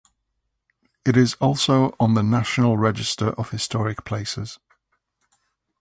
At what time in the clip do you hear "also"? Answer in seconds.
1.35-1.93